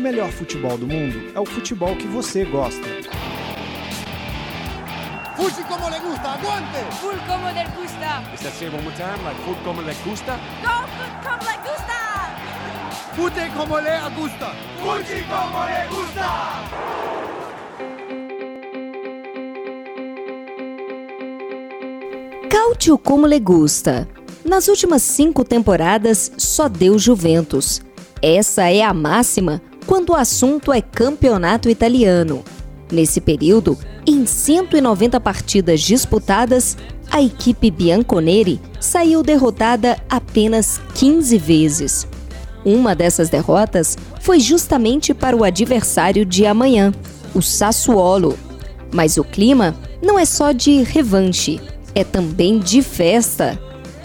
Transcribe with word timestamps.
o 0.00 0.02
melhor 0.02 0.30
futebol 0.30 0.78
do 0.78 0.86
mundo 0.86 1.30
é 1.34 1.38
o 1.38 1.44
futebol 1.44 1.94
que 1.94 2.06
você 2.06 2.42
gosta. 2.46 2.88
Fuji 5.36 5.62
como 5.68 5.90
le 5.90 6.00
gusta, 6.00 6.28
aguante! 6.30 6.78
Full 7.00 7.18
como 7.26 7.46
le 7.52 7.64
gusta. 7.76 8.22
Is 8.34 8.40
that 8.40 8.54
say 8.54 8.68
one 8.68 8.82
more 8.82 8.96
time? 8.96 9.22
Like 9.24 9.38
como 9.62 9.82
le 9.82 9.94
gusta? 10.02 10.38
Go 10.62 10.86
food 10.96 11.12
como 11.22 11.44
le 11.44 11.56
gusta. 11.68 11.98
Fute 13.14 13.50
como 13.54 13.78
le 13.78 14.00
gusta! 14.16 14.54
Fuji 14.80 15.22
como 15.28 15.64
le 15.66 15.86
gusta. 15.90 16.28
Cáutio 22.48 22.96
como 22.96 23.26
le 23.26 23.38
gusta. 23.38 24.08
Nas 24.44 24.66
últimas 24.68 25.02
cinco 25.02 25.44
temporadas, 25.44 26.32
só 26.38 26.68
deu 26.68 26.98
Juventus. 26.98 27.82
Essa 28.22 28.70
é 28.70 28.82
a 28.82 28.94
máxima 28.94 29.62
quando 29.86 30.10
o 30.10 30.14
assunto 30.14 30.72
é 30.72 30.80
campeonato 30.80 31.68
italiano. 31.68 32.44
Nesse 32.90 33.20
período, 33.20 33.78
em 34.06 34.26
190 34.26 35.20
partidas 35.20 35.80
disputadas, 35.80 36.76
a 37.10 37.22
equipe 37.22 37.70
bianconeri 37.70 38.60
saiu 38.80 39.22
derrotada 39.22 39.98
apenas 40.08 40.80
15 40.94 41.38
vezes. 41.38 42.08
Uma 42.64 42.94
dessas 42.94 43.28
derrotas 43.28 43.96
foi 44.20 44.38
justamente 44.38 45.14
para 45.14 45.36
o 45.36 45.44
adversário 45.44 46.24
de 46.24 46.44
amanhã, 46.46 46.92
o 47.34 47.40
Sassuolo. 47.40 48.38
Mas 48.92 49.16
o 49.16 49.24
clima 49.24 49.74
não 50.02 50.18
é 50.18 50.24
só 50.24 50.52
de 50.52 50.82
revanche, 50.82 51.60
é 51.94 52.04
também 52.04 52.58
de 52.58 52.82
festa. 52.82 53.58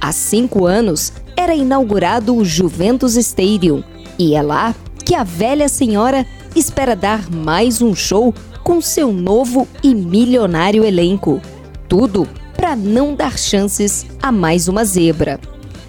Há 0.00 0.12
cinco 0.12 0.66
anos 0.66 1.12
era 1.36 1.54
inaugurado 1.54 2.36
o 2.36 2.44
Juventus 2.44 3.16
Stadium 3.16 3.82
e 4.18 4.34
é 4.34 4.42
lá 4.42 4.74
que 5.10 5.14
a 5.16 5.24
velha 5.24 5.68
senhora 5.68 6.24
espera 6.54 6.94
dar 6.94 7.28
mais 7.28 7.82
um 7.82 7.96
show 7.96 8.32
com 8.62 8.80
seu 8.80 9.12
novo 9.12 9.66
e 9.82 9.92
milionário 9.92 10.84
elenco. 10.84 11.42
Tudo 11.88 12.28
para 12.56 12.76
não 12.76 13.16
dar 13.16 13.36
chances 13.36 14.06
a 14.22 14.30
mais 14.30 14.68
uma 14.68 14.84
zebra. 14.84 15.40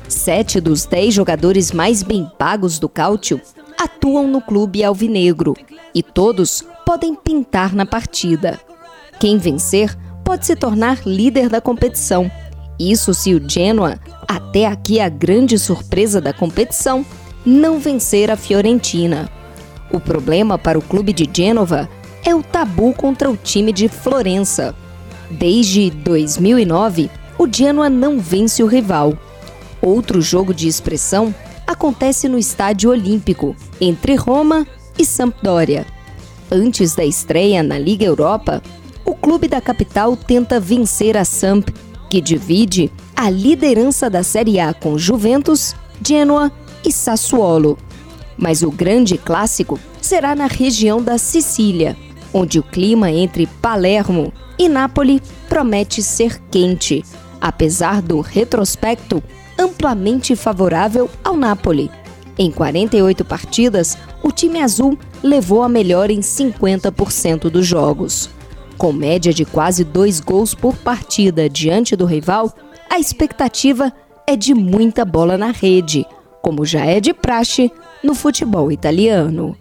Sete 0.09 0.59
dos 0.59 0.87
dez 0.87 1.13
jogadores 1.13 1.71
mais 1.71 2.01
bem 2.01 2.27
pagos 2.39 2.79
do 2.79 2.89
Cáutio 2.89 3.39
atuam 3.79 4.27
no 4.27 4.41
clube 4.41 4.83
alvinegro 4.83 5.55
e 5.93 6.01
todos 6.01 6.63
podem 6.83 7.13
pintar 7.13 7.75
na 7.75 7.85
partida. 7.85 8.59
Quem 9.19 9.37
vencer 9.37 9.95
pode 10.25 10.47
se 10.47 10.55
tornar 10.55 11.05
líder 11.05 11.47
da 11.47 11.61
competição. 11.61 12.31
Isso 12.79 13.13
se 13.13 13.35
o 13.35 13.47
Genoa, 13.47 13.99
até 14.27 14.65
aqui 14.65 14.99
a 14.99 15.09
grande 15.09 15.59
surpresa 15.59 16.19
da 16.19 16.33
competição, 16.33 17.05
não 17.45 17.79
vencer 17.79 18.29
a 18.29 18.35
Fiorentina. 18.35 19.29
O 19.91 19.99
problema 19.99 20.57
para 20.57 20.79
o 20.79 20.81
clube 20.81 21.11
de 21.11 21.29
Gênova 21.31 21.89
é 22.23 22.33
o 22.33 22.43
tabu 22.43 22.93
contra 22.93 23.29
o 23.29 23.37
time 23.37 23.73
de 23.73 23.87
Florença. 23.87 24.75
Desde 25.29 25.89
2009, 25.89 27.09
o 27.37 27.47
Genoa 27.51 27.89
não 27.89 28.19
vence 28.19 28.61
o 28.61 28.67
rival. 28.67 29.17
Outro 29.81 30.21
jogo 30.21 30.53
de 30.53 30.67
expressão 30.67 31.33
acontece 31.65 32.27
no 32.27 32.37
Estádio 32.37 32.89
Olímpico, 32.89 33.55
entre 33.79 34.15
Roma 34.15 34.67
e 34.97 35.05
Sampdoria. 35.05 35.85
Antes 36.51 36.95
da 36.95 37.05
estreia 37.05 37.63
na 37.63 37.79
Liga 37.79 38.05
Europa, 38.05 38.61
o 39.05 39.15
clube 39.15 39.47
da 39.47 39.61
capital 39.61 40.15
tenta 40.15 40.59
vencer 40.59 41.17
a 41.17 41.25
Samp, 41.25 41.69
que 42.09 42.21
divide 42.21 42.91
a 43.15 43.29
liderança 43.29 44.09
da 44.09 44.21
Série 44.21 44.59
A 44.59 44.73
com 44.73 44.97
Juventus, 44.97 45.73
Genoa 46.05 46.51
e 46.85 46.91
Sassuolo. 46.91 47.77
Mas 48.37 48.63
o 48.63 48.71
grande 48.71 49.17
clássico 49.17 49.79
será 50.01 50.35
na 50.35 50.47
região 50.47 51.01
da 51.01 51.17
Sicília, 51.17 51.95
onde 52.33 52.59
o 52.59 52.63
clima 52.63 53.11
entre 53.11 53.45
Palermo 53.45 54.33
e 54.57 54.67
Nápoles 54.67 55.21
promete 55.47 56.01
ser 56.01 56.41
quente, 56.49 57.03
apesar 57.39 58.01
do 58.01 58.19
retrospecto 58.21 59.21
amplamente 59.57 60.35
favorável 60.35 61.09
ao 61.23 61.35
Napoli. 61.35 61.91
Em 62.37 62.49
48 62.49 63.23
partidas, 63.25 63.97
o 64.23 64.31
time 64.31 64.61
azul 64.61 64.97
levou 65.21 65.61
a 65.61 65.69
melhor 65.69 66.09
em 66.09 66.21
50% 66.21 67.49
dos 67.49 67.65
jogos. 67.65 68.29
Com 68.77 68.91
média 68.91 69.31
de 69.31 69.45
quase 69.45 69.83
dois 69.83 70.19
gols 70.19 70.55
por 70.55 70.75
partida 70.75 71.47
diante 71.47 71.95
do 71.95 72.05
rival, 72.05 72.51
a 72.89 72.99
expectativa 72.99 73.93
é 74.25 74.35
de 74.35 74.53
muita 74.55 75.05
bola 75.05 75.37
na 75.37 75.51
rede, 75.51 76.05
como 76.41 76.65
já 76.65 76.85
é 76.85 76.99
de 76.99 77.13
praxe 77.13 77.71
no 78.03 78.15
futebol 78.15 78.71
italiano. 78.71 79.55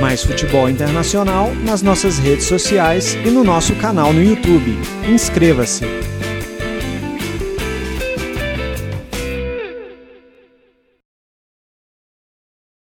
Mais 0.00 0.24
futebol 0.24 0.68
internacional 0.68 1.54
nas 1.64 1.80
nossas 1.82 2.18
redes 2.18 2.46
sociais 2.46 3.16
e 3.24 3.30
no 3.30 3.44
nosso 3.44 3.74
canal 3.76 4.12
no 4.12 4.22
YouTube. 4.22 4.76
Inscreva-se! 5.08 6.11